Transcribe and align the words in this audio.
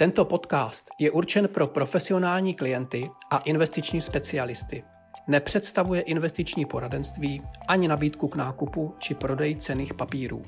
Tento 0.00 0.24
podcast 0.24 0.90
je 0.98 1.10
určen 1.10 1.48
pro 1.48 1.66
profesionální 1.66 2.54
klienty 2.54 3.04
a 3.30 3.38
investiční 3.38 4.00
specialisty. 4.00 4.84
Nepředstavuje 5.28 6.00
investiční 6.00 6.64
poradenství 6.64 7.42
ani 7.68 7.88
nabídku 7.88 8.28
k 8.28 8.36
nákupu 8.36 8.94
či 8.98 9.14
prodeji 9.14 9.56
cených 9.56 9.94
papírů. 9.94 10.42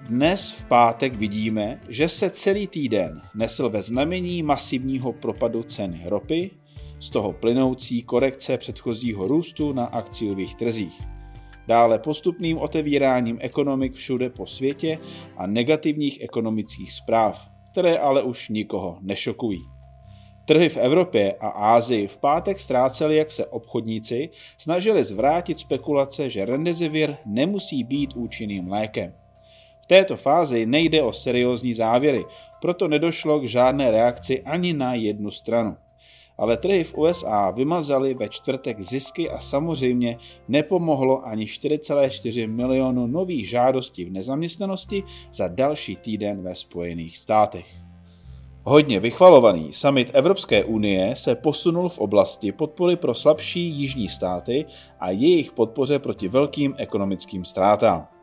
Dnes 0.00 0.50
v 0.50 0.64
pátek 0.64 1.14
vidíme, 1.14 1.80
že 1.88 2.08
se 2.08 2.30
celý 2.30 2.66
týden 2.66 3.22
nesl 3.34 3.68
ve 3.68 3.82
znamení 3.82 4.42
masivního 4.42 5.12
propadu 5.12 5.62
ceny 5.62 6.02
ropy, 6.06 6.50
z 7.00 7.10
toho 7.10 7.32
plynoucí 7.32 8.02
korekce 8.02 8.58
předchozího 8.58 9.28
růstu 9.28 9.72
na 9.72 9.84
akciových 9.84 10.54
trzích. 10.54 11.02
Dále 11.66 11.98
postupným 11.98 12.58
otevíráním 12.58 13.38
ekonomik 13.40 13.94
všude 13.94 14.30
po 14.30 14.46
světě 14.46 14.98
a 15.36 15.46
negativních 15.46 16.22
ekonomických 16.22 16.92
zpráv, 16.92 17.53
které 17.74 17.98
ale 17.98 18.22
už 18.22 18.48
nikoho 18.48 18.98
nešokují. 19.00 19.58
Trhy 20.46 20.68
v 20.68 20.76
Evropě 20.76 21.34
a 21.40 21.48
Ázii 21.48 22.06
v 22.06 22.18
pátek 22.18 22.60
ztráceli, 22.60 23.16
jak 23.16 23.32
se 23.32 23.46
obchodníci 23.46 24.30
snažili 24.58 25.04
zvrátit 25.04 25.58
spekulace, 25.58 26.30
že 26.30 26.44
Remdesivir 26.44 27.16
nemusí 27.26 27.84
být 27.84 28.16
účinným 28.16 28.70
lékem. 28.70 29.12
V 29.82 29.86
této 29.86 30.16
fázi 30.16 30.66
nejde 30.66 31.02
o 31.02 31.12
seriózní 31.12 31.74
závěry, 31.74 32.24
proto 32.60 32.88
nedošlo 32.88 33.40
k 33.40 33.44
žádné 33.44 33.90
reakci 33.90 34.42
ani 34.42 34.72
na 34.72 34.94
jednu 34.94 35.30
stranu 35.30 35.76
ale 36.38 36.56
trhy 36.56 36.84
v 36.84 36.94
USA 36.94 37.50
vymazaly 37.50 38.14
ve 38.14 38.28
čtvrtek 38.28 38.80
zisky 38.80 39.30
a 39.30 39.38
samozřejmě 39.38 40.18
nepomohlo 40.48 41.26
ani 41.26 41.44
4,4 41.44 42.48
milionu 42.48 43.06
nových 43.06 43.48
žádostí 43.48 44.04
v 44.04 44.12
nezaměstnanosti 44.12 45.02
za 45.32 45.48
další 45.48 45.96
týden 45.96 46.42
ve 46.42 46.54
Spojených 46.54 47.18
státech. 47.18 47.66
Hodně 48.66 49.00
vychvalovaný 49.00 49.72
summit 49.72 50.10
Evropské 50.12 50.64
unie 50.64 51.16
se 51.16 51.34
posunul 51.34 51.88
v 51.88 51.98
oblasti 51.98 52.52
podpory 52.52 52.96
pro 52.96 53.14
slabší 53.14 53.60
jižní 53.60 54.08
státy 54.08 54.64
a 55.00 55.10
jejich 55.10 55.52
podpoře 55.52 55.98
proti 55.98 56.28
velkým 56.28 56.74
ekonomickým 56.78 57.44
ztrátám. 57.44 58.13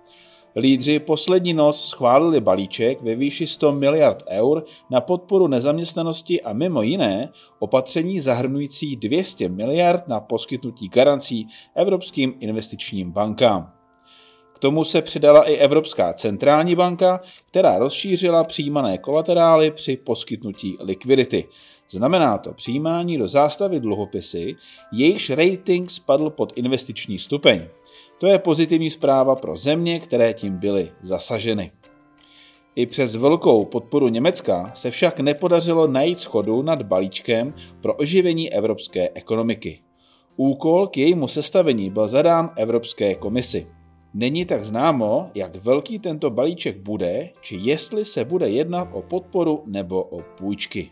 Lídři 0.55 0.99
poslední 0.99 1.53
noc 1.53 1.79
schválili 1.79 2.41
balíček 2.41 3.01
ve 3.01 3.15
výši 3.15 3.47
100 3.47 3.71
miliard 3.71 4.23
eur 4.27 4.63
na 4.89 5.01
podporu 5.01 5.47
nezaměstnanosti 5.47 6.41
a 6.41 6.53
mimo 6.53 6.81
jiné 6.81 7.29
opatření 7.59 8.21
zahrnující 8.21 8.95
200 8.95 9.49
miliard 9.49 10.07
na 10.07 10.19
poskytnutí 10.19 10.89
garancí 10.89 11.47
Evropským 11.75 12.33
investičním 12.39 13.11
bankám. 13.11 13.71
K 14.53 14.59
tomu 14.59 14.83
se 14.83 15.01
přidala 15.01 15.43
i 15.43 15.55
Evropská 15.55 16.13
centrální 16.13 16.75
banka, 16.75 17.21
která 17.47 17.77
rozšířila 17.77 18.43
přijímané 18.43 18.97
kolaterály 18.97 19.71
při 19.71 19.97
poskytnutí 19.97 20.77
likvidity. 20.79 21.47
Znamená 21.89 22.37
to 22.37 22.53
přijímání 22.53 23.17
do 23.17 23.27
zástavy 23.27 23.79
dluhopisy, 23.79 24.55
jejichž 24.91 25.29
rating 25.29 25.89
spadl 25.89 26.29
pod 26.29 26.53
investiční 26.55 27.19
stupeň. 27.19 27.67
To 28.21 28.27
je 28.27 28.39
pozitivní 28.39 28.89
zpráva 28.89 29.35
pro 29.35 29.55
země, 29.55 29.99
které 29.99 30.33
tím 30.33 30.57
byly 30.57 30.91
zasaženy. 31.01 31.71
I 32.75 32.85
přes 32.85 33.15
velkou 33.15 33.65
podporu 33.65 34.07
Německa 34.07 34.71
se 34.75 34.91
však 34.91 35.19
nepodařilo 35.19 35.87
najít 35.87 36.19
schodu 36.19 36.61
nad 36.61 36.81
balíčkem 36.81 37.53
pro 37.81 37.93
oživení 37.93 38.53
evropské 38.53 39.09
ekonomiky. 39.13 39.79
Úkol 40.35 40.87
k 40.87 40.97
jejímu 40.97 41.27
sestavení 41.27 41.89
byl 41.89 42.07
zadán 42.07 42.51
Evropské 42.55 43.15
komisi. 43.15 43.67
Není 44.13 44.45
tak 44.45 44.65
známo, 44.65 45.29
jak 45.35 45.55
velký 45.55 45.99
tento 45.99 46.29
balíček 46.29 46.77
bude, 46.77 47.29
či 47.41 47.57
jestli 47.61 48.05
se 48.05 48.25
bude 48.25 48.49
jednat 48.49 48.87
o 48.91 49.01
podporu 49.01 49.63
nebo 49.65 50.03
o 50.03 50.21
půjčky. 50.37 50.91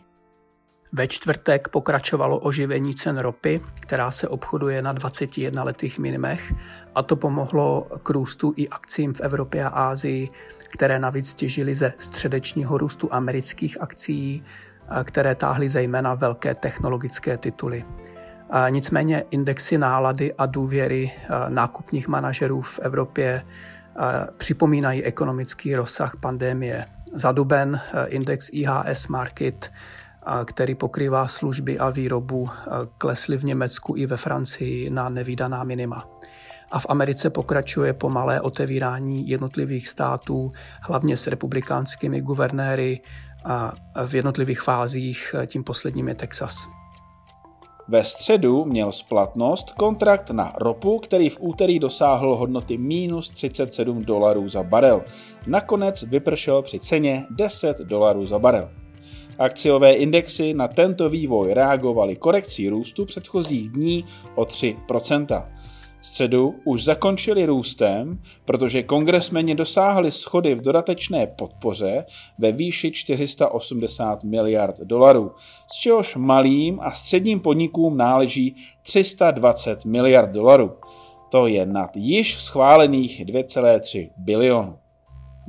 Ve 0.92 1.06
čtvrtek 1.06 1.68
pokračovalo 1.68 2.38
oživení 2.38 2.94
cen 2.94 3.18
ropy, 3.18 3.60
která 3.80 4.10
se 4.10 4.28
obchoduje 4.28 4.82
na 4.82 4.92
21 4.92 5.62
letých 5.62 5.98
minimech 5.98 6.52
a 6.94 7.02
to 7.02 7.16
pomohlo 7.16 7.86
k 8.02 8.10
růstu 8.10 8.52
i 8.56 8.68
akcím 8.68 9.14
v 9.14 9.20
Evropě 9.20 9.64
a 9.64 9.68
Ázii, 9.68 10.28
které 10.68 10.98
navíc 10.98 11.34
těžily 11.34 11.74
ze 11.74 11.92
středečního 11.98 12.78
růstu 12.78 13.14
amerických 13.14 13.80
akcí, 13.80 14.42
které 15.04 15.34
táhly 15.34 15.68
zejména 15.68 16.14
velké 16.14 16.54
technologické 16.54 17.38
tituly. 17.38 17.84
Nicméně 18.70 19.24
indexy 19.30 19.78
nálady 19.78 20.34
a 20.34 20.46
důvěry 20.46 21.12
nákupních 21.48 22.08
manažerů 22.08 22.62
v 22.62 22.78
Evropě 22.78 23.42
připomínají 24.36 25.04
ekonomický 25.04 25.76
rozsah 25.76 26.16
pandémie. 26.16 26.84
Za 27.12 27.32
duben 27.32 27.80
index 28.06 28.50
IHS 28.52 29.08
Market 29.08 29.72
který 30.44 30.74
pokrývá 30.74 31.28
služby 31.28 31.78
a 31.78 31.90
výrobu, 31.90 32.48
klesly 32.98 33.36
v 33.36 33.44
Německu 33.44 33.96
i 33.96 34.06
ve 34.06 34.16
Francii 34.16 34.90
na 34.90 35.08
nevýdaná 35.08 35.64
minima. 35.64 36.08
A 36.70 36.78
v 36.78 36.86
Americe 36.88 37.30
pokračuje 37.30 37.92
pomalé 37.92 38.40
otevírání 38.40 39.28
jednotlivých 39.28 39.88
států, 39.88 40.50
hlavně 40.82 41.16
s 41.16 41.26
republikánskými 41.26 42.20
guvernéry 42.20 43.00
a 43.44 43.72
v 44.06 44.14
jednotlivých 44.14 44.60
fázích, 44.60 45.34
tím 45.46 45.64
posledním 45.64 46.08
je 46.08 46.14
Texas. 46.14 46.68
Ve 47.88 48.04
středu 48.04 48.64
měl 48.64 48.92
splatnost 48.92 49.70
kontrakt 49.70 50.30
na 50.30 50.52
ropu, 50.60 50.98
který 50.98 51.30
v 51.30 51.36
úterý 51.40 51.78
dosáhl 51.78 52.36
hodnoty 52.36 52.78
minus 52.78 53.30
37 53.30 54.04
dolarů 54.04 54.48
za 54.48 54.62
barel. 54.62 55.02
Nakonec 55.46 56.02
vypršel 56.02 56.62
při 56.62 56.80
ceně 56.80 57.26
10 57.30 57.78
dolarů 57.78 58.26
za 58.26 58.38
barel. 58.38 58.70
Akciové 59.40 59.92
indexy 59.92 60.54
na 60.54 60.68
tento 60.68 61.08
vývoj 61.08 61.54
reagovaly 61.54 62.16
korekcí 62.16 62.68
růstu 62.68 63.04
předchozích 63.04 63.70
dní 63.70 64.04
o 64.34 64.44
3%. 64.44 65.46
Středu 66.00 66.54
už 66.64 66.84
zakončili 66.84 67.46
růstem, 67.46 68.22
protože 68.44 68.82
kongresmeni 68.82 69.54
dosáhli 69.54 70.10
schody 70.10 70.54
v 70.54 70.60
dodatečné 70.60 71.26
podpoře 71.26 72.04
ve 72.38 72.52
výši 72.52 72.90
480 72.90 74.24
miliard 74.24 74.80
dolarů, 74.80 75.32
z 75.72 75.80
čehož 75.80 76.16
malým 76.16 76.80
a 76.80 76.90
středním 76.90 77.40
podnikům 77.40 77.96
náleží 77.96 78.56
320 78.82 79.84
miliard 79.84 80.30
dolarů. 80.30 80.72
To 81.28 81.46
je 81.46 81.66
nad 81.66 81.90
již 81.96 82.42
schválených 82.42 83.26
2,3 83.26 84.10
bilionů. 84.16 84.78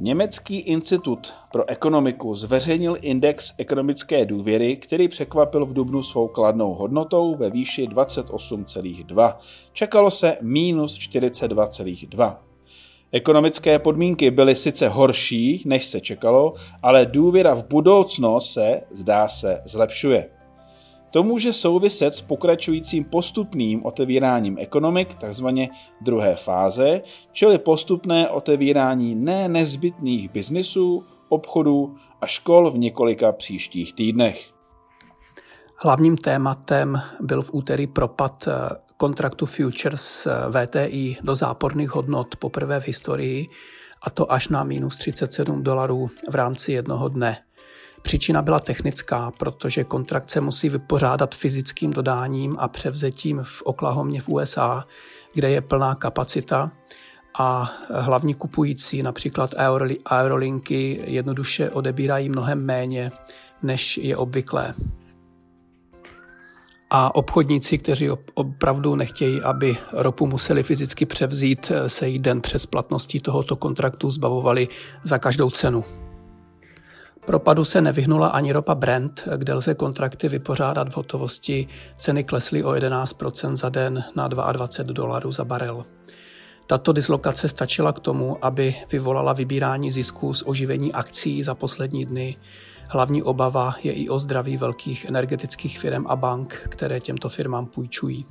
Německý 0.03 0.59
institut 0.59 1.33
pro 1.51 1.69
ekonomiku 1.69 2.35
zveřejnil 2.35 2.97
index 3.01 3.53
ekonomické 3.57 4.25
důvěry, 4.25 4.75
který 4.75 5.07
překvapil 5.07 5.65
v 5.65 5.73
dubnu 5.73 6.03
svou 6.03 6.27
kladnou 6.27 6.73
hodnotou 6.73 7.35
ve 7.35 7.49
výši 7.49 7.87
28,2. 7.87 9.35
Čekalo 9.73 10.11
se 10.11 10.37
minus 10.41 10.97
42,2. 10.97 12.37
Ekonomické 13.11 13.79
podmínky 13.79 14.31
byly 14.31 14.55
sice 14.55 14.89
horší, 14.89 15.63
než 15.65 15.85
se 15.85 16.01
čekalo, 16.01 16.53
ale 16.83 17.05
důvěra 17.05 17.53
v 17.53 17.67
budoucnost 17.67 18.53
se, 18.53 18.81
zdá 18.91 19.27
se, 19.27 19.61
zlepšuje. 19.65 20.29
To 21.11 21.23
může 21.23 21.53
souviset 21.53 22.15
s 22.15 22.21
pokračujícím 22.21 23.03
postupným 23.03 23.85
otevíráním 23.85 24.57
ekonomik, 24.59 25.13
takzvaně 25.13 25.69
druhé 26.01 26.35
fáze, 26.35 27.01
čili 27.31 27.57
postupné 27.57 28.29
otevírání 28.29 29.15
ne 29.15 29.49
nezbytných 29.49 30.29
biznisů, 30.29 31.03
obchodů 31.29 31.95
a 32.21 32.27
škol 32.27 32.71
v 32.71 32.77
několika 32.77 33.31
příštích 33.31 33.93
týdnech. 33.93 34.51
Hlavním 35.77 36.17
tématem 36.17 37.01
byl 37.21 37.41
v 37.41 37.53
úterý 37.53 37.87
propad 37.87 38.47
eh, 38.47 38.51
kontraktu 38.97 39.45
futures 39.45 40.27
eh, 40.27 40.31
VTI 40.49 41.17
do 41.23 41.35
záporných 41.35 41.95
hodnot 41.95 42.35
poprvé 42.35 42.79
v 42.79 42.87
historii, 42.87 43.47
a 44.01 44.09
to 44.09 44.31
až 44.31 44.47
na 44.47 44.63
minus 44.63 44.97
37 44.97 45.63
dolarů 45.63 46.07
v 46.29 46.35
rámci 46.35 46.71
jednoho 46.71 47.07
dne. 47.09 47.37
Příčina 48.01 48.41
byla 48.41 48.59
technická, 48.59 49.31
protože 49.37 49.83
kontrakt 49.83 50.29
se 50.29 50.41
musí 50.41 50.69
vypořádat 50.69 51.35
fyzickým 51.35 51.91
dodáním 51.91 52.55
a 52.59 52.67
převzetím 52.67 53.39
v 53.43 53.61
Oklahomě 53.61 54.21
v 54.21 54.29
USA, 54.29 54.85
kde 55.33 55.49
je 55.49 55.61
plná 55.61 55.95
kapacita 55.95 56.71
a 57.39 57.71
hlavní 57.89 58.33
kupující, 58.33 59.03
například 59.03 59.53
aerolinky, 60.05 61.03
jednoduše 61.07 61.69
odebírají 61.69 62.29
mnohem 62.29 62.65
méně, 62.65 63.11
než 63.63 63.97
je 63.97 64.17
obvyklé. 64.17 64.73
A 66.89 67.15
obchodníci, 67.15 67.77
kteří 67.77 68.09
opravdu 68.33 68.95
nechtějí, 68.95 69.41
aby 69.41 69.77
ropu 69.93 70.27
museli 70.27 70.63
fyzicky 70.63 71.05
převzít, 71.05 71.71
se 71.87 72.07
jí 72.07 72.19
den 72.19 72.41
před 72.41 72.59
splatností 72.59 73.19
tohoto 73.19 73.55
kontraktu 73.55 74.11
zbavovali 74.11 74.67
za 75.03 75.17
každou 75.17 75.49
cenu. 75.49 76.00
Propadu 77.25 77.65
se 77.65 77.81
nevyhnula 77.81 78.27
ani 78.27 78.51
ropa 78.51 78.75
Brent, 78.75 79.27
kde 79.37 79.53
lze 79.53 79.73
kontrakty 79.73 80.29
vypořádat 80.29 80.89
v 80.89 80.97
hotovosti. 80.97 81.67
Ceny 81.95 82.23
klesly 82.23 82.63
o 82.63 82.71
11% 82.71 83.55
za 83.55 83.69
den 83.69 84.03
na 84.15 84.27
22 84.27 84.93
dolarů 84.93 85.31
za 85.31 85.45
barel. 85.45 85.85
Tato 86.67 86.93
dislokace 86.93 87.49
stačila 87.49 87.93
k 87.93 87.99
tomu, 87.99 88.45
aby 88.45 88.75
vyvolala 88.91 89.33
vybírání 89.33 89.91
zisků 89.91 90.33
z 90.33 90.43
oživení 90.45 90.93
akcí 90.93 91.43
za 91.43 91.55
poslední 91.55 92.05
dny. 92.05 92.37
Hlavní 92.87 93.23
obava 93.23 93.75
je 93.83 93.93
i 93.93 94.09
o 94.09 94.19
zdraví 94.19 94.57
velkých 94.57 95.05
energetických 95.05 95.79
firm 95.79 96.05
a 96.07 96.15
bank, 96.15 96.61
které 96.69 96.99
těmto 96.99 97.29
firmám 97.29 97.65
půjčují. 97.65 98.25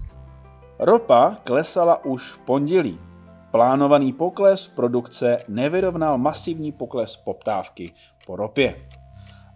Ropa 0.78 1.36
klesala 1.44 2.04
už 2.04 2.30
v 2.30 2.40
pondělí. 2.40 3.09
Plánovaný 3.50 4.12
pokles 4.12 4.68
produkce 4.68 5.38
nevyrovnal 5.48 6.18
masivní 6.18 6.72
pokles 6.72 7.16
poptávky 7.16 7.92
po 8.26 8.36
ropě. 8.36 8.76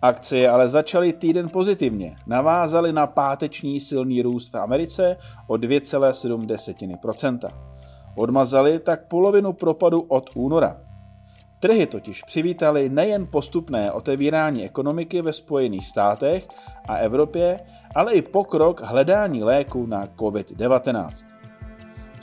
Akcie 0.02 0.50
ale 0.50 0.68
začaly 0.68 1.12
týden 1.12 1.48
pozitivně, 1.48 2.16
navázaly 2.26 2.92
na 2.92 3.06
páteční 3.06 3.80
silný 3.80 4.22
růst 4.22 4.52
v 4.52 4.58
Americe 4.58 5.16
o 5.46 5.54
2,7%. 5.54 7.48
Odmazali 8.16 8.78
tak 8.78 9.08
polovinu 9.08 9.52
propadu 9.52 10.00
od 10.00 10.30
února. 10.34 10.80
Trhy 11.60 11.86
totiž 11.86 12.22
přivítali 12.22 12.88
nejen 12.88 13.26
postupné 13.26 13.92
otevírání 13.92 14.64
ekonomiky 14.64 15.22
ve 15.22 15.32
Spojených 15.32 15.86
státech 15.86 16.48
a 16.88 16.96
Evropě, 16.96 17.60
ale 17.94 18.12
i 18.12 18.22
pokrok 18.22 18.80
hledání 18.80 19.42
léku 19.42 19.86
na 19.86 20.06
COVID-19. 20.06 21.43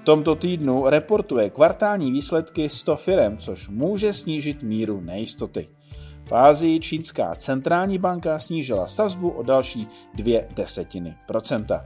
V 0.01 0.03
tomto 0.03 0.35
týdnu 0.35 0.89
reportuje 0.89 1.49
kvartální 1.49 2.11
výsledky 2.11 2.69
100 2.69 2.95
firm, 2.95 3.37
což 3.37 3.69
může 3.69 4.13
snížit 4.13 4.63
míru 4.63 5.01
nejistoty. 5.01 5.67
V 6.25 6.31
Ázii 6.31 6.79
čínská 6.79 7.35
centrální 7.35 7.97
banka 7.97 8.39
snížila 8.39 8.87
sazbu 8.87 9.29
o 9.29 9.43
další 9.43 9.87
dvě 10.13 10.47
desetiny 10.55 11.15
procenta. 11.27 11.85